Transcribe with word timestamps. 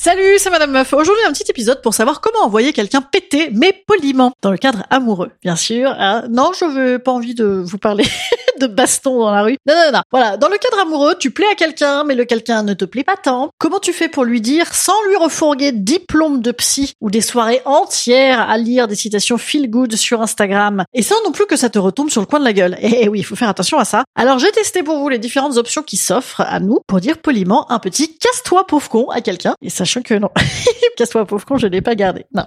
Salut, 0.00 0.38
c'est 0.38 0.50
Madame 0.50 0.70
Meuf. 0.70 0.92
Aujourd'hui, 0.92 1.24
un 1.26 1.32
petit 1.32 1.50
épisode 1.50 1.82
pour 1.82 1.92
savoir 1.92 2.20
comment 2.20 2.44
envoyer 2.44 2.72
quelqu'un 2.72 3.00
péter, 3.00 3.50
mais 3.52 3.72
poliment, 3.84 4.30
dans 4.42 4.52
le 4.52 4.56
cadre 4.56 4.84
amoureux, 4.90 5.32
bien 5.42 5.56
sûr. 5.56 5.92
hein. 5.98 6.22
non, 6.30 6.52
je 6.56 6.66
veux 6.66 6.98
pas 7.00 7.10
envie 7.10 7.34
de 7.34 7.44
vous 7.44 7.78
parler 7.78 8.04
de 8.60 8.68
baston 8.68 9.18
dans 9.18 9.32
la 9.32 9.42
rue. 9.42 9.56
Non, 9.66 9.74
non, 9.74 9.92
non. 9.94 10.00
Voilà, 10.12 10.36
dans 10.36 10.48
le 10.48 10.56
cadre 10.56 10.80
amoureux, 10.82 11.16
tu 11.18 11.32
plais 11.32 11.48
à 11.50 11.56
quelqu'un, 11.56 12.04
mais 12.04 12.14
le 12.14 12.24
quelqu'un 12.26 12.62
ne 12.62 12.74
te 12.74 12.84
plaît 12.84 13.02
pas 13.02 13.16
tant. 13.16 13.50
Comment 13.58 13.80
tu 13.80 13.92
fais 13.92 14.08
pour 14.08 14.24
lui 14.24 14.40
dire, 14.40 14.72
sans 14.72 14.94
lui 15.08 15.16
refourguer 15.16 15.72
diplôme 15.72 16.42
de 16.42 16.52
psy 16.52 16.92
ou 17.00 17.10
des 17.10 17.20
soirées 17.20 17.60
entières 17.64 18.48
à 18.48 18.56
lire 18.56 18.86
des 18.86 18.94
citations 18.94 19.36
feel 19.36 19.68
good 19.68 19.96
sur 19.96 20.22
Instagram, 20.22 20.84
et 20.94 21.02
sans 21.02 21.20
non 21.24 21.32
plus 21.32 21.46
que 21.46 21.56
ça 21.56 21.70
te 21.70 21.78
retombe 21.80 22.08
sur 22.08 22.20
le 22.20 22.26
coin 22.28 22.38
de 22.38 22.44
la 22.44 22.52
gueule? 22.52 22.78
Et 22.82 23.08
oui, 23.08 23.18
il 23.18 23.24
faut 23.24 23.34
faire 23.36 23.48
attention 23.48 23.78
à 23.78 23.84
ça. 23.84 24.04
Alors, 24.14 24.38
j'ai 24.38 24.52
testé 24.52 24.84
pour 24.84 24.98
vous 24.98 25.08
les 25.08 25.18
différentes 25.18 25.56
options 25.56 25.82
qui 25.82 25.96
s'offrent 25.96 26.42
à 26.42 26.60
nous 26.60 26.78
pour 26.86 27.00
dire 27.00 27.18
poliment 27.18 27.68
un 27.72 27.80
petit 27.80 28.16
casse-toi 28.16 28.64
pauvre 28.68 28.88
con 28.88 29.10
à 29.10 29.20
quelqu'un. 29.20 29.54
Et 29.60 29.70
que 30.02 30.14
non, 30.14 30.30
casse-toi 30.96 31.26
pauvre 31.26 31.44
con, 31.44 31.58
je 31.58 31.66
l'ai 31.66 31.80
pas 31.80 31.94
gardé. 31.94 32.26
Non. 32.34 32.44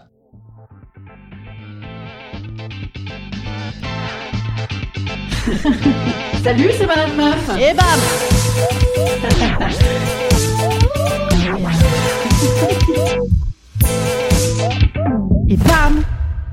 Salut, 6.43 6.69
c'est 6.77 6.87
Madame 6.87 7.15
Meuf. 7.15 7.49
Et 7.59 7.73
bam 7.73 7.85
Et 15.49 15.57
bam 15.57 16.03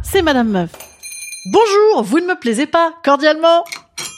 C'est 0.02 0.22
Madame 0.22 0.48
Meuf. 0.48 0.70
Bonjour, 1.52 2.02
vous 2.02 2.20
ne 2.20 2.26
me 2.26 2.38
plaisez 2.38 2.66
pas, 2.66 2.92
cordialement. 3.04 3.64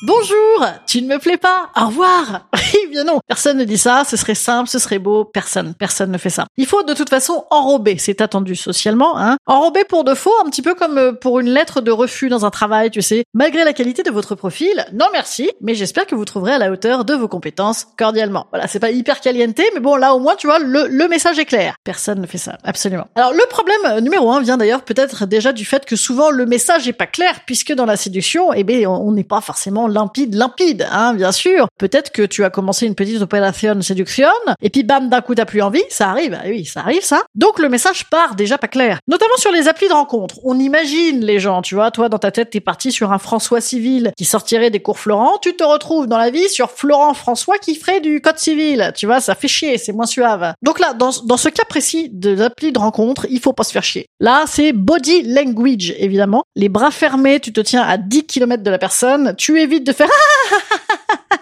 Bonjour, 0.02 0.66
tu 0.86 1.02
ne 1.02 1.08
me 1.08 1.18
plais 1.18 1.36
pas. 1.36 1.68
Au 1.78 1.88
revoir. 1.88 2.46
Eh 2.82 2.86
bien 2.86 3.02
non, 3.02 3.18
personne 3.26 3.58
ne 3.58 3.64
dit 3.64 3.78
ça, 3.78 4.04
ce 4.04 4.16
serait 4.16 4.36
simple, 4.36 4.68
ce 4.68 4.78
serait 4.78 5.00
beau, 5.00 5.24
personne, 5.24 5.74
personne 5.74 6.12
ne 6.12 6.18
fait 6.18 6.30
ça. 6.30 6.46
Il 6.56 6.66
faut 6.66 6.84
de 6.84 6.94
toute 6.94 7.10
façon 7.10 7.44
enrober, 7.50 7.98
c'est 7.98 8.20
attendu 8.20 8.54
socialement, 8.54 9.18
hein. 9.18 9.36
Enrober 9.46 9.84
pour 9.84 10.04
de 10.04 10.14
faux, 10.14 10.32
un 10.44 10.48
petit 10.48 10.62
peu 10.62 10.74
comme 10.74 10.96
euh, 10.96 11.12
pour 11.12 11.40
une 11.40 11.50
lettre 11.50 11.80
de 11.80 11.90
refus 11.90 12.28
dans 12.28 12.46
un 12.46 12.50
travail, 12.50 12.90
tu 12.90 13.02
sais. 13.02 13.24
Malgré 13.34 13.64
la 13.64 13.72
qualité 13.72 14.04
de 14.04 14.10
votre 14.12 14.36
profil, 14.36 14.86
non 14.92 15.06
merci, 15.12 15.50
mais 15.60 15.74
j'espère 15.74 16.06
que 16.06 16.14
vous 16.14 16.24
trouverez 16.24 16.52
à 16.52 16.58
la 16.58 16.70
hauteur 16.70 17.04
de 17.04 17.14
vos 17.14 17.26
compétences 17.26 17.88
cordialement. 17.98 18.46
Voilà, 18.52 18.68
c'est 18.68 18.78
pas 18.78 18.92
hyper 18.92 19.20
caliente, 19.20 19.58
mais 19.74 19.80
bon, 19.80 19.96
là 19.96 20.14
au 20.14 20.20
moins, 20.20 20.36
tu 20.36 20.46
vois, 20.46 20.60
le, 20.60 20.86
le 20.86 21.08
message 21.08 21.40
est 21.40 21.46
clair. 21.46 21.74
Personne 21.82 22.20
ne 22.20 22.26
fait 22.26 22.38
ça, 22.38 22.56
absolument. 22.62 23.08
Alors 23.16 23.32
le 23.32 23.46
problème 23.50 23.80
euh, 23.86 24.00
numéro 24.00 24.30
un 24.30 24.40
vient 24.40 24.58
d'ailleurs 24.58 24.82
peut-être 24.82 25.26
déjà 25.26 25.52
du 25.52 25.64
fait 25.64 25.84
que 25.84 25.96
souvent 25.96 26.30
le 26.30 26.46
message 26.46 26.86
est 26.86 26.92
pas 26.92 27.08
clair, 27.08 27.40
puisque 27.46 27.72
dans 27.72 27.86
la 27.86 27.96
séduction, 27.96 28.52
eh 28.52 28.86
on 28.86 29.08
on 29.08 29.12
n'est 29.12 29.24
pas 29.24 29.40
forcément 29.40 29.88
limpide, 29.90 30.34
limpide, 30.34 30.86
hein, 30.90 31.14
bien 31.14 31.32
sûr. 31.32 31.66
Peut-être 31.78 32.10
que 32.10 32.22
tu 32.22 32.44
as 32.44 32.50
commencé 32.50 32.86
une 32.86 32.94
petite 32.94 33.20
opération 33.20 33.80
séduction, 33.82 34.28
et 34.62 34.70
puis 34.70 34.82
bam, 34.82 35.08
d'un 35.08 35.20
coup 35.20 35.34
t'as 35.34 35.44
plus 35.44 35.62
envie, 35.62 35.82
ça 35.88 36.08
arrive, 36.08 36.38
ah 36.40 36.46
oui, 36.48 36.64
ça 36.64 36.80
arrive 36.80 37.02
ça. 37.02 37.22
Donc 37.34 37.58
le 37.58 37.68
message 37.68 38.08
part 38.08 38.34
déjà 38.34 38.58
pas 38.58 38.68
clair. 38.68 38.98
Notamment 39.08 39.36
sur 39.36 39.52
les 39.52 39.68
applis 39.68 39.88
de 39.88 39.92
rencontre. 39.92 40.36
On 40.44 40.58
imagine 40.58 41.24
les 41.24 41.38
gens, 41.38 41.62
tu 41.62 41.74
vois, 41.74 41.90
toi 41.90 42.08
dans 42.08 42.18
ta 42.18 42.30
tête 42.30 42.50
t'es 42.50 42.60
parti 42.60 42.92
sur 42.92 43.12
un 43.12 43.18
François 43.18 43.60
civil 43.60 44.12
qui 44.16 44.24
sortirait 44.24 44.70
des 44.70 44.80
cours 44.80 44.98
Florent, 44.98 45.38
tu 45.42 45.54
te 45.54 45.64
retrouves 45.64 46.06
dans 46.06 46.18
la 46.18 46.30
vie 46.30 46.48
sur 46.48 46.70
Florent 46.70 47.14
François 47.14 47.58
qui 47.58 47.74
ferait 47.74 48.00
du 48.00 48.20
code 48.20 48.38
civil, 48.38 48.92
tu 48.96 49.06
vois, 49.06 49.20
ça 49.20 49.34
fait 49.34 49.48
chier, 49.48 49.78
c'est 49.78 49.92
moins 49.92 50.06
suave. 50.06 50.54
Donc 50.62 50.78
là, 50.78 50.94
dans, 50.94 51.10
dans 51.24 51.36
ce 51.36 51.48
cas 51.48 51.64
précis 51.68 52.08
de 52.12 52.30
l'appli 52.30 52.72
de 52.72 52.78
rencontre, 52.78 53.26
il 53.30 53.40
faut 53.40 53.52
pas 53.52 53.64
se 53.64 53.72
faire 53.72 53.84
chier. 53.84 54.06
Là, 54.20 54.44
c'est 54.46 54.72
body 54.72 55.22
language, 55.22 55.94
évidemment. 55.98 56.42
Les 56.56 56.68
bras 56.68 56.90
fermés, 56.90 57.40
tu 57.40 57.52
te 57.52 57.60
tiens 57.60 57.82
à 57.82 57.96
10 57.96 58.24
km 58.24 58.62
de 58.62 58.70
la 58.70 58.78
personne, 58.78 59.34
tu 59.36 59.60
évites 59.60 59.79
de 59.84 59.92
faire 59.92 60.08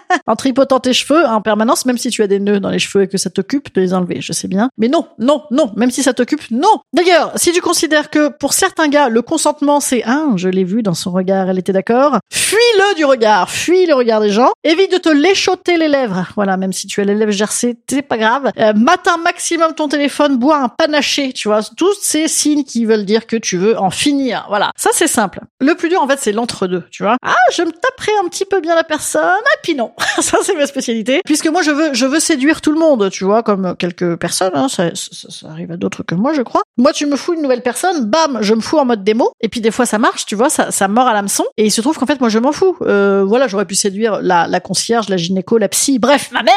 en 0.27 0.35
tripotant 0.35 0.79
tes 0.79 0.93
cheveux 0.93 1.25
en 1.25 1.41
permanence, 1.41 1.85
même 1.85 1.97
si 1.97 2.09
tu 2.09 2.23
as 2.23 2.27
des 2.27 2.39
nœuds 2.39 2.59
dans 2.59 2.69
les 2.69 2.79
cheveux 2.79 3.03
et 3.03 3.07
que 3.07 3.17
ça 3.17 3.29
t'occupe 3.29 3.73
de 3.73 3.81
les 3.81 3.93
enlever, 3.93 4.21
je 4.21 4.33
sais 4.33 4.47
bien. 4.47 4.69
Mais 4.77 4.87
non, 4.87 5.07
non, 5.17 5.43
non, 5.51 5.71
même 5.75 5.91
si 5.91 6.03
ça 6.03 6.13
t'occupe, 6.13 6.49
non. 6.51 6.79
D'ailleurs, 6.93 7.31
si 7.35 7.51
tu 7.51 7.61
considères 7.61 8.09
que 8.09 8.29
pour 8.29 8.53
certains 8.53 8.87
gars, 8.87 9.09
le 9.09 9.21
consentement 9.21 9.79
c'est 9.79 10.03
un, 10.05 10.33
je 10.35 10.49
l'ai 10.49 10.63
vu 10.63 10.83
dans 10.83 10.93
son 10.93 11.11
regard, 11.11 11.49
elle 11.49 11.59
était 11.59 11.73
d'accord, 11.73 12.17
fuis-le 12.31 12.95
du 12.95 13.05
regard, 13.05 13.49
fuis 13.49 13.85
le 13.85 13.93
regard 13.93 14.21
des 14.21 14.29
gens, 14.29 14.51
évite 14.63 14.91
de 14.91 14.97
te 14.97 15.09
léchoter 15.09 15.77
les 15.77 15.87
lèvres. 15.87 16.25
Voilà, 16.35 16.57
même 16.57 16.73
si 16.73 16.87
tu 16.87 17.01
as 17.01 17.03
les 17.03 17.15
lèvres 17.15 17.31
gercées, 17.31 17.77
c'est 17.89 18.01
pas 18.01 18.17
grave. 18.17 18.51
Euh, 18.57 18.73
matin 18.73 19.17
maximum 19.17 19.73
ton 19.73 19.87
téléphone, 19.87 20.37
bois 20.37 20.57
un 20.57 20.69
panaché, 20.69 21.33
tu 21.33 21.47
vois, 21.47 21.61
tous 21.77 21.95
ces 22.01 22.27
signes 22.27 22.63
qui 22.63 22.85
veulent 22.85 23.05
dire 23.05 23.27
que 23.27 23.35
tu 23.35 23.57
veux 23.57 23.77
en 23.77 23.89
finir. 23.89 24.45
Voilà, 24.49 24.71
ça 24.75 24.89
c'est 24.93 25.07
simple. 25.07 25.41
Le 25.59 25.75
plus 25.75 25.89
dur 25.89 26.01
en 26.01 26.07
fait, 26.07 26.19
c'est 26.19 26.31
l'entre-deux, 26.31 26.83
tu 26.91 27.03
vois. 27.03 27.17
Ah, 27.23 27.35
je 27.51 27.61
me 27.61 27.71
taperai 27.71 28.11
un 28.23 28.27
petit 28.27 28.45
peu 28.45 28.61
bien 28.61 28.75
la 28.75 28.83
personne, 28.83 29.21
et 29.23 29.59
puis 29.61 29.75
non. 29.75 29.91
ça 30.21 30.37
c'est 30.41 30.55
ma 30.55 30.65
spécialité. 30.65 31.21
Puisque 31.25 31.47
moi 31.47 31.61
je 31.61 31.71
veux 31.71 31.93
je 31.93 32.05
veux 32.05 32.19
séduire 32.19 32.61
tout 32.61 32.71
le 32.71 32.79
monde, 32.79 33.09
tu 33.09 33.23
vois, 33.23 33.43
comme 33.43 33.75
quelques 33.77 34.15
personnes, 34.17 34.51
hein, 34.53 34.67
ça, 34.69 34.91
ça, 34.93 35.49
arrive 35.49 35.71
à 35.71 35.77
d'autres 35.77 36.03
que 36.03 36.15
moi, 36.15 36.33
je 36.33 36.41
crois. 36.41 36.61
Moi 36.77 36.93
tu 36.93 37.05
me 37.05 37.15
fous 37.15 37.33
une 37.33 37.41
nouvelle 37.41 37.61
personne, 37.61 38.05
bam, 38.05 38.39
je 38.41 38.53
me 38.53 38.61
fous 38.61 38.77
en 38.77 38.85
mode 38.85 39.03
démo, 39.03 39.31
et 39.41 39.49
puis 39.49 39.61
des 39.61 39.71
fois 39.71 39.85
ça 39.85 39.97
marche, 39.97 40.25
tu 40.25 40.35
vois, 40.35 40.49
ça, 40.49 40.71
ça 40.71 40.87
mord 40.87 41.07
à 41.07 41.13
l'hameçon, 41.13 41.45
et 41.57 41.65
il 41.65 41.71
se 41.71 41.81
trouve 41.81 41.97
qu'en 41.97 42.05
fait 42.05 42.19
moi 42.19 42.29
je 42.29 42.39
m'en 42.39 42.51
fous. 42.51 42.75
Euh, 42.81 43.23
voilà, 43.25 43.47
j'aurais 43.47 43.65
pu 43.65 43.75
séduire 43.75 44.19
la, 44.21 44.47
la 44.47 44.59
concierge, 44.59 45.09
la 45.09 45.17
gynéco, 45.17 45.57
la 45.57 45.69
psy, 45.69 45.99
bref, 45.99 46.29
ma 46.31 46.43
mère 46.43 46.53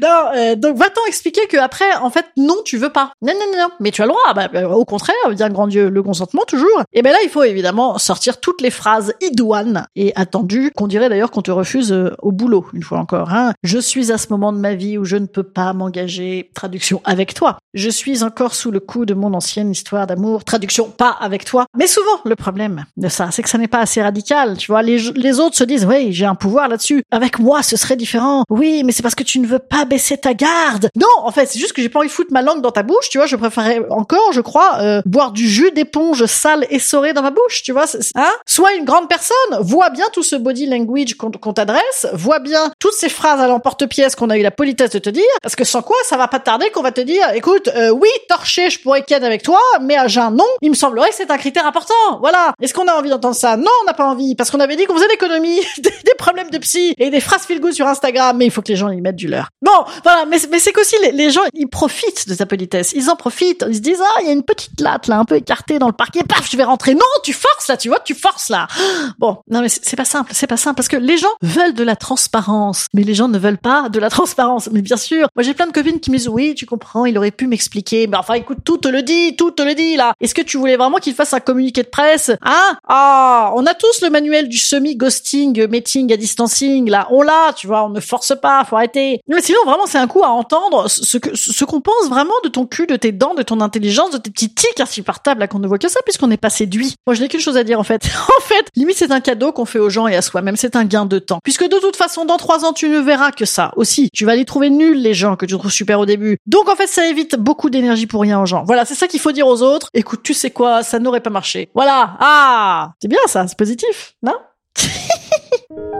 Non, 0.00 0.28
euh, 0.34 0.56
donc 0.56 0.76
va-t'en 0.76 1.04
expliquer 1.06 1.46
que 1.46 1.56
après, 1.56 1.94
en 1.96 2.10
fait, 2.10 2.26
non, 2.36 2.56
tu 2.64 2.76
veux 2.76 2.90
pas. 2.90 3.12
Non, 3.22 3.32
non, 3.32 3.46
non, 3.52 3.58
non. 3.58 3.68
Mais 3.80 3.90
tu 3.90 4.02
as 4.02 4.06
le 4.06 4.10
droit. 4.10 4.34
Bah, 4.34 4.48
bah, 4.48 4.68
au 4.68 4.84
contraire, 4.84 5.14
bien 5.30 5.48
grand 5.48 5.66
Dieu, 5.66 5.88
le 5.88 6.02
consentement 6.02 6.42
toujours. 6.46 6.82
Et 6.92 7.02
ben 7.02 7.12
là, 7.12 7.18
il 7.22 7.30
faut 7.30 7.42
évidemment 7.42 7.98
sortir 7.98 8.40
toutes 8.40 8.60
les 8.60 8.70
phrases 8.70 9.14
idoines 9.20 9.86
et 9.96 10.12
attendues 10.16 10.70
qu'on 10.76 10.86
dirait 10.86 11.08
d'ailleurs 11.08 11.30
qu'on 11.30 11.42
te 11.42 11.50
refuse 11.50 11.92
euh, 11.92 12.14
au 12.20 12.32
boulot. 12.32 12.66
Une 12.72 12.82
fois 12.82 12.98
encore, 12.98 13.32
hein. 13.32 13.52
Je 13.62 13.78
suis 13.78 14.12
à 14.12 14.18
ce 14.18 14.28
moment 14.30 14.52
de 14.52 14.58
ma 14.58 14.74
vie 14.74 14.98
où 14.98 15.04
je 15.04 15.16
ne 15.16 15.26
peux 15.26 15.42
pas 15.42 15.72
m'engager. 15.72 16.50
Traduction 16.54 17.00
avec 17.04 17.34
toi. 17.34 17.58
Je 17.76 17.90
suis 17.90 18.24
encore 18.24 18.54
sous 18.54 18.70
le 18.70 18.80
coup 18.80 19.04
de 19.04 19.12
mon 19.12 19.34
ancienne 19.34 19.70
histoire 19.70 20.06
d'amour. 20.06 20.44
Traduction 20.44 20.88
pas 20.88 21.10
avec 21.20 21.44
toi. 21.44 21.66
Mais 21.76 21.86
souvent, 21.86 22.22
le 22.24 22.34
problème 22.34 22.86
de 22.96 23.08
ça, 23.08 23.28
c'est 23.30 23.42
que 23.42 23.50
ça 23.50 23.58
n'est 23.58 23.68
pas 23.68 23.80
assez 23.80 24.00
radical. 24.00 24.56
Tu 24.56 24.68
vois, 24.72 24.80
les, 24.80 25.40
autres 25.40 25.56
se 25.56 25.64
disent, 25.64 25.84
oui, 25.84 26.10
j'ai 26.10 26.24
un 26.24 26.36
pouvoir 26.36 26.68
là-dessus. 26.68 27.02
Avec 27.10 27.38
moi, 27.38 27.62
ce 27.62 27.76
serait 27.76 27.96
différent. 27.96 28.44
Oui, 28.48 28.82
mais 28.82 28.92
c'est 28.92 29.02
parce 29.02 29.14
que 29.14 29.22
tu 29.22 29.40
ne 29.40 29.46
veux 29.46 29.58
pas 29.58 29.84
baisser 29.84 30.16
ta 30.16 30.32
garde. 30.32 30.88
Non, 30.96 31.06
en 31.22 31.30
fait, 31.30 31.44
c'est 31.44 31.58
juste 31.58 31.74
que 31.74 31.82
j'ai 31.82 31.90
pas 31.90 31.98
envie 31.98 32.08
de 32.08 32.12
foutre 32.12 32.32
ma 32.32 32.40
langue 32.40 32.62
dans 32.62 32.70
ta 32.70 32.82
bouche, 32.82 33.10
tu 33.10 33.18
vois. 33.18 33.26
Je 33.26 33.36
préférerais 33.36 33.82
encore, 33.90 34.32
je 34.32 34.40
crois, 34.40 34.78
euh, 34.80 35.02
boire 35.04 35.32
du 35.32 35.46
jus 35.46 35.70
d'éponge 35.70 36.24
sale 36.24 36.66
essoré 36.70 37.12
dans 37.12 37.22
ma 37.22 37.30
bouche, 37.30 37.62
tu 37.62 37.72
vois. 37.72 37.84
Hein? 38.14 38.32
Sois 38.46 38.72
une 38.72 38.86
grande 38.86 39.10
personne, 39.10 39.60
vois 39.60 39.90
bien 39.90 40.06
tout 40.14 40.22
ce 40.22 40.36
body 40.36 40.64
language 40.64 41.12
qu'on 41.18 41.30
qu'on 41.30 41.52
t'adresse, 41.52 42.06
vois 42.14 42.38
bien 42.38 42.72
toutes 42.78 42.94
ces 42.94 43.10
phrases 43.10 43.38
à 43.38 43.48
l'emporte-pièce 43.48 44.16
qu'on 44.16 44.30
a 44.30 44.38
eu 44.38 44.42
la 44.42 44.50
politesse 44.50 44.92
de 44.92 44.98
te 44.98 45.10
dire, 45.10 45.24
parce 45.42 45.56
que 45.56 45.64
sans 45.64 45.82
quoi, 45.82 45.96
ça 46.08 46.16
va 46.16 46.26
pas 46.26 46.40
tarder 46.40 46.70
qu'on 46.70 46.82
va 46.82 46.92
te 46.92 47.02
dire, 47.02 47.28
écoute, 47.34 47.65
euh, 47.68 47.90
oui, 47.90 48.08
torché, 48.28 48.70
je 48.70 48.80
pourrais 48.80 49.02
ken 49.02 49.22
avec 49.24 49.42
toi, 49.42 49.60
mais 49.80 49.96
à 49.96 50.08
jeun, 50.08 50.34
non. 50.34 50.44
Il 50.62 50.70
me 50.70 50.74
semblerait 50.74 51.10
que 51.10 51.14
c'est 51.14 51.30
un 51.30 51.38
critère 51.38 51.66
important. 51.66 51.94
Voilà. 52.20 52.52
Est-ce 52.60 52.74
qu'on 52.74 52.86
a 52.86 52.94
envie 52.94 53.10
d'entendre 53.10 53.34
ça? 53.34 53.56
Non, 53.56 53.70
on 53.82 53.86
n'a 53.86 53.94
pas 53.94 54.06
envie, 54.06 54.34
parce 54.34 54.50
qu'on 54.50 54.60
avait 54.60 54.76
dit 54.76 54.84
qu'on 54.86 54.94
faisait 54.94 55.08
l'économie 55.08 55.60
des, 55.78 55.90
problèmes 56.18 56.50
de 56.50 56.58
psy 56.58 56.94
et 56.98 57.10
des 57.10 57.20
phrases 57.20 57.42
feel 57.42 57.60
good 57.60 57.72
sur 57.72 57.86
Instagram, 57.86 58.36
mais 58.36 58.46
il 58.46 58.50
faut 58.50 58.62
que 58.62 58.68
les 58.68 58.76
gens 58.76 58.88
y 58.88 59.00
mettent 59.00 59.16
du 59.16 59.28
leur. 59.28 59.48
Bon, 59.62 59.84
voilà, 60.02 60.24
mais, 60.26 60.38
mais 60.50 60.58
c'est 60.58 60.72
qu'aussi 60.72 60.96
les, 61.12 61.30
gens, 61.30 61.42
ils 61.54 61.68
profitent 61.68 62.28
de 62.28 62.34
ta 62.34 62.46
politesse. 62.46 62.92
Ils 62.94 63.10
en 63.10 63.16
profitent. 63.16 63.64
Ils 63.68 63.76
se 63.76 63.80
disent, 63.80 64.02
ah, 64.02 64.20
il 64.22 64.26
y 64.26 64.30
a 64.30 64.32
une 64.32 64.42
petite 64.42 64.80
latte 64.80 65.06
là, 65.08 65.18
un 65.18 65.24
peu 65.24 65.36
écartée 65.36 65.78
dans 65.78 65.86
le 65.86 65.92
parquet, 65.92 66.22
paf, 66.22 66.50
je 66.50 66.56
vais 66.56 66.64
rentrer. 66.64 66.94
Non, 66.94 67.00
tu 67.22 67.32
forces 67.32 67.68
là, 67.68 67.76
tu 67.76 67.88
vois, 67.88 68.00
tu 68.00 68.14
forces 68.14 68.48
là. 68.48 68.66
Bon, 69.18 69.38
non 69.48 69.60
mais 69.60 69.68
c'est 69.68 69.96
pas 69.96 70.04
simple, 70.04 70.32
c'est 70.34 70.46
pas 70.46 70.56
simple, 70.56 70.76
parce 70.76 70.88
que 70.88 70.96
les 70.96 71.16
gens 71.16 71.28
veulent 71.40 71.74
de 71.74 71.84
la 71.84 71.96
transparence, 71.96 72.86
mais 72.92 73.02
les 73.02 73.14
gens 73.14 73.28
ne 73.28 73.38
veulent 73.38 73.58
pas 73.58 73.88
de 73.88 73.98
la 73.98 74.10
transparence. 74.10 74.68
Mais 74.72 74.82
bien 74.82 74.96
sûr, 74.96 75.28
moi 75.34 75.42
j'ai 75.42 75.54
plein 75.54 75.66
de 75.66 75.72
copines 75.72 76.00
qui 76.00 76.10
me 76.10 76.16
disent, 76.16 76.28
oui, 76.28 76.54
tu 76.54 76.66
comprends, 76.66 77.06
il 77.06 77.16
aurait 77.16 77.30
pu 77.30 77.46
m'expliquer. 77.56 78.06
Mais 78.06 78.16
enfin, 78.16 78.34
écoute, 78.34 78.58
tout 78.64 78.76
te 78.76 78.88
le 78.88 79.02
dit, 79.02 79.34
tout 79.34 79.50
te 79.50 79.62
le 79.62 79.74
dit 79.74 79.96
là. 79.96 80.12
Est-ce 80.20 80.34
que 80.34 80.42
tu 80.42 80.58
voulais 80.58 80.76
vraiment 80.76 80.98
qu'il 80.98 81.14
fasse 81.14 81.32
un 81.32 81.40
communiqué 81.40 81.82
de 81.82 81.88
presse 81.88 82.30
Hein? 82.42 82.78
Ah, 82.86 83.52
on 83.54 83.64
a 83.66 83.74
tous 83.74 84.02
le 84.02 84.10
manuel 84.10 84.48
du 84.48 84.58
semi-ghosting, 84.58 85.66
meeting 85.68 86.12
à 86.12 86.16
distancing, 86.16 86.90
là. 86.90 87.08
On 87.10 87.22
l'a, 87.22 87.52
tu 87.56 87.66
vois, 87.66 87.84
on 87.84 87.88
ne 87.88 88.00
force 88.00 88.34
pas, 88.40 88.64
faut 88.64 88.76
arrêter. 88.76 89.20
Mais 89.28 89.40
sinon, 89.40 89.58
vraiment, 89.64 89.86
c'est 89.86 89.98
un 89.98 90.06
coup 90.06 90.22
à 90.22 90.28
entendre 90.28 90.88
ce 90.88 91.18
que, 91.18 91.64
qu'on 91.64 91.80
pense 91.80 92.08
vraiment 92.08 92.34
de 92.44 92.48
ton 92.48 92.66
cul, 92.66 92.86
de 92.86 92.96
tes 92.96 93.12
dents, 93.12 93.34
de 93.34 93.42
ton 93.42 93.60
intelligence, 93.60 94.10
de 94.10 94.18
tes 94.18 94.30
petits 94.30 94.52
tics 94.52 94.80
insupportables 94.80 95.40
là 95.40 95.48
qu'on 95.48 95.58
ne 95.58 95.66
voit 95.66 95.78
que 95.78 95.88
ça 95.88 96.00
puisqu'on 96.04 96.28
n'est 96.28 96.36
pas 96.36 96.50
séduit. 96.50 96.94
Moi, 97.06 97.14
je 97.14 97.22
n'ai 97.22 97.28
qu'une 97.28 97.40
chose 97.40 97.56
à 97.56 97.64
dire 97.64 97.80
en 97.80 97.84
fait. 97.84 98.02
en 98.38 98.42
fait, 98.42 98.66
limite, 98.76 98.96
c'est 98.96 99.10
un 99.12 99.20
cadeau 99.20 99.52
qu'on 99.52 99.64
fait 99.64 99.78
aux 99.78 99.90
gens 99.90 100.06
et 100.06 100.16
à 100.16 100.22
soi-même. 100.22 100.56
C'est 100.56 100.76
un 100.76 100.84
gain 100.84 101.06
de 101.06 101.18
temps. 101.18 101.40
Puisque 101.42 101.64
de 101.64 101.78
toute 101.78 101.96
façon, 101.96 102.24
dans 102.24 102.36
trois 102.36 102.64
ans, 102.64 102.72
tu 102.72 102.88
ne 102.88 102.98
verras 102.98 103.32
que 103.32 103.44
ça 103.44 103.72
aussi. 103.76 104.10
Tu 104.12 104.24
vas 104.24 104.36
les 104.36 104.44
trouver 104.44 104.70
nuls, 104.70 105.00
les 105.00 105.14
gens 105.14 105.36
que 105.36 105.46
tu 105.46 105.56
trouves 105.56 105.70
super 105.70 106.00
au 106.00 106.06
début. 106.06 106.38
Donc, 106.46 106.68
en 106.68 106.76
fait, 106.76 106.86
ça 106.86 107.06
évite 107.06 107.35
beaucoup 107.36 107.70
d'énergie 107.70 108.06
pour 108.06 108.20
rien 108.22 108.40
aux 108.40 108.46
gens. 108.46 108.64
Voilà, 108.64 108.84
c'est 108.84 108.94
ça 108.94 109.08
qu'il 109.08 109.20
faut 109.20 109.32
dire 109.32 109.46
aux 109.46 109.62
autres. 109.62 109.88
Écoute, 109.94 110.22
tu 110.22 110.34
sais 110.34 110.50
quoi, 110.50 110.82
ça 110.82 110.98
n'aurait 110.98 111.20
pas 111.20 111.30
marché. 111.30 111.70
Voilà. 111.74 112.16
Ah! 112.20 112.92
C'est 113.00 113.08
bien 113.08 113.20
ça, 113.26 113.46
c'est 113.46 113.58
positif, 113.58 114.14
non? 114.22 114.34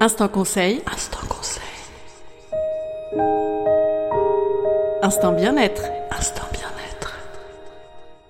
Instant 0.00 0.28
conseil. 0.28 0.80
Instant 0.90 1.18
conseil. 1.28 1.62
Instant 5.02 5.32
bien-être. 5.32 5.82
Instant 5.82 5.90
bien-être. 5.92 5.99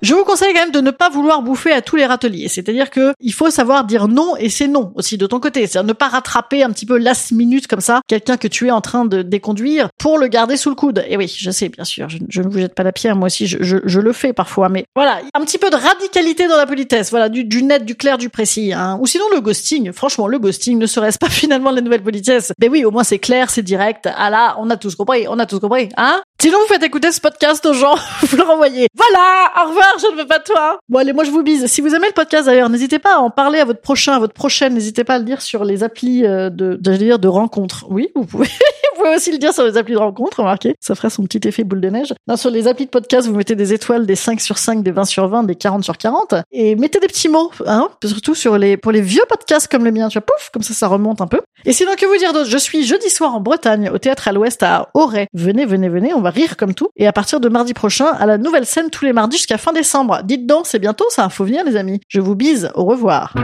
Je 0.03 0.15
vous 0.15 0.25
conseille 0.25 0.55
quand 0.55 0.61
même 0.61 0.71
de 0.71 0.81
ne 0.81 0.91
pas 0.91 1.11
vouloir 1.11 1.43
bouffer 1.43 1.73
à 1.73 1.83
tous 1.83 1.97
les 1.97 2.07
râteliers. 2.07 2.49
C'est-à-dire 2.49 2.91
que 2.91 3.13
il 3.21 3.35
faut 3.35 3.51
savoir 3.51 3.85
dire 3.85 4.09
non 4.09 4.35
et 4.39 4.49
c'est 4.49 4.69
non 4.69 4.93
aussi 4.95 5.19
de 5.19 5.27
ton 5.27 5.41
côté. 5.41 5.67
C'est-à-dire 5.67 5.89
ne 5.89 5.93
pas 5.93 6.09
rattraper 6.09 6.63
un 6.63 6.71
petit 6.71 6.87
peu 6.87 6.97
last 6.97 7.33
minute 7.33 7.67
comme 7.67 7.81
ça 7.81 8.01
quelqu'un 8.07 8.37
que 8.37 8.49
tu 8.49 8.69
es 8.69 8.71
en 8.71 8.81
train 8.81 9.05
de 9.05 9.23
déconduire 9.23 9.89
pour 9.99 10.19
le 10.19 10.29
garder 10.29 10.57
sous 10.57 10.71
le 10.71 10.75
coude. 10.75 11.05
Et 11.09 11.17
oui, 11.17 11.35
je 11.37 11.51
sais, 11.51 11.69
bien 11.69 11.85
sûr, 11.85 12.09
je, 12.09 12.43
ne 12.43 12.49
vous 12.49 12.59
jette 12.59 12.75
pas 12.75 12.83
la 12.83 12.93
pierre. 12.93 13.15
Moi 13.15 13.27
aussi, 13.27 13.47
je, 13.47 14.01
le 14.01 14.13
fais 14.13 14.33
parfois. 14.33 14.69
Mais 14.69 14.85
voilà, 14.97 15.21
un 15.35 15.45
petit 15.45 15.59
peu 15.59 15.69
de 15.69 15.77
radicalité 15.77 16.49
dans 16.49 16.57
la 16.57 16.67
politesse. 16.67 17.11
Voilà, 17.11 17.29
du, 17.29 17.63
net, 17.63 17.85
du 17.85 17.95
clair, 17.95 18.17
du 18.17 18.31
précis. 18.31 18.73
Hein. 18.73 18.99
Ou 19.01 19.07
sinon 19.07 19.25
le 19.35 19.41
ghosting. 19.41 19.93
Franchement, 19.93 20.27
le 20.27 20.39
ghosting 20.39 20.79
ne 20.79 20.87
serait-ce 20.87 21.19
pas 21.19 21.29
finalement 21.31 21.71
la 21.71 21.83
nouvelle 21.83 22.03
politesse? 22.03 22.53
Ben 22.59 22.71
oui, 22.71 22.85
au 22.85 22.91
moins 22.91 23.05
c'est 23.05 23.19
clair, 23.19 23.51
c'est 23.51 23.63
direct. 23.63 24.09
Ah 24.17 24.31
là, 24.31 24.57
on 24.59 24.71
a 24.71 24.77
tous 24.77 24.95
compris, 24.95 25.27
on 25.29 25.39
a 25.39 25.47
tous 25.47 25.61
compris, 25.61 25.91
hein? 25.97 26.23
Sinon, 26.41 26.57
vous 26.61 26.73
faites 26.73 26.83
écouter 26.83 27.13
ce 27.13 27.21
podcast 27.21 27.67
aux 27.67 27.75
gens, 27.75 27.97
vous 28.23 28.37
le 28.39 28.45
renvoyez. 28.45 28.87
Voilà, 28.95 29.53
au 29.63 29.69
revoir, 29.69 29.99
je 30.01 30.11
ne 30.11 30.17
veux 30.17 30.27
pas 30.27 30.39
de 30.39 30.45
toi. 30.45 30.79
Bon, 30.89 30.99
allez, 30.99 31.13
moi 31.13 31.23
je 31.23 31.31
vous 31.31 31.43
bise. 31.43 31.67
Si 31.67 31.83
vous 31.83 31.95
aimez 31.95 32.07
le 32.07 32.15
podcast 32.15 32.47
d'ailleurs, 32.47 32.71
n'hésitez 32.71 32.99
pas 32.99 33.17
à 33.17 33.19
en 33.19 33.29
parler 33.29 33.61
à 33.61 33.67
votre 33.67 33.83
prochain, 33.83 34.15
à 34.15 34.19
votre 34.19 34.33
prochaine. 34.33 34.73
N'hésitez 34.73 35.05
pas 35.05 35.17
à 35.17 35.19
le 35.19 35.25
dire 35.27 35.43
sur 35.43 35.65
les 35.65 35.83
applis 35.83 36.25
euh, 36.25 36.49
de, 36.49 36.77
de, 36.77 37.29
rencontres. 37.29 37.85
Oui, 37.91 38.09
vous 38.15 38.25
pouvez. 38.25 38.49
pouvez 39.01 39.17
aussi 39.17 39.33
le 39.33 39.39
dire 39.39 39.53
sur 39.53 39.65
les 39.65 39.77
applis 39.77 39.95
de 39.95 39.99
rencontres, 39.99 40.41
remarquez. 40.41 40.75
Ça 40.81 40.95
ferait 40.95 41.11
son 41.11 41.25
petit 41.25 41.47
effet 41.49 41.65
boule 41.65 41.81
de 41.81 41.89
neige. 41.89 42.15
Sur 42.37 42.51
les 42.51 42.67
applis 42.67 42.87
de 42.87 42.91
podcast, 42.91 43.29
vous 43.29 43.35
mettez 43.35 43.55
des 43.55 43.73
étoiles, 43.73 44.07
des 44.07 44.15
5 44.15 44.41
sur 44.41 44.59
5, 44.59 44.83
des 44.83 44.91
20 44.91 45.05
sur 45.05 45.29
20, 45.29 45.45
des 45.45 45.55
40 45.55 45.85
sur 45.85 45.97
40. 45.97 46.35
Et 46.53 46.77
mettez 46.77 47.01
des 47.01 47.07
petits 47.07 47.29
mots, 47.29 47.51
hein. 47.67 47.89
Surtout 48.05 48.35
sur 48.35 48.59
pour 48.83 48.93
les 48.93 49.01
vieux 49.01 49.25
podcasts 49.29 49.69
comme 49.69 49.85
le 49.85 49.93
mien, 49.93 50.09
tu 50.09 50.19
vois, 50.19 50.27
pouf, 50.27 50.51
comme 50.53 50.63
ça, 50.63 50.75
ça 50.75 50.87
remonte 50.87 51.21
un 51.21 51.27
peu. 51.27 51.41
Et 51.65 51.73
sinon, 51.73 51.93
que 51.99 52.07
vous 52.07 52.17
dire 52.17 52.33
d'autre? 52.33 52.49
Je 52.49 52.59
suis 52.59 52.85
jeudi 52.85 53.11
soir 53.11 53.35
en 53.35 53.41
Bretagne, 53.41 53.91
au 53.93 53.99
théâtre 53.99 54.29
à 54.29 54.33
l'ouest 54.33 54.63
à 54.63 54.89
Auray. 54.95 55.27
Venez, 55.35 55.67
venez, 55.67 55.89
venez, 55.89 56.15
on 56.15 56.21
va 56.21 56.31
rire 56.31 56.57
comme 56.57 56.75
tout. 56.75 56.89
Et 56.97 57.07
à 57.07 57.13
partir 57.13 57.41
de 57.41 57.49
mardi 57.49 57.75
prochain, 57.75 58.07
à 58.07 58.27
la 58.27 58.39
nouvelle 58.39 58.67
scène 58.67 58.91
tous 58.91 59.05
les 59.05 59.13
mardis 59.13 59.37
jusqu'à 59.37 59.59
fin 59.59 59.73
décembre. 59.73 60.21
Dites 60.25 60.47
donc, 60.47 60.67
c'est 60.67 60.79
bientôt 60.79 61.07
ça, 61.11 61.29
faut 61.29 61.45
venir 61.45 61.65
les 61.65 61.77
amis. 61.77 62.01
Je 62.09 62.21
vous 62.21 62.35
bise, 62.35 62.71
au 62.75 62.85
revoir. 62.85 63.35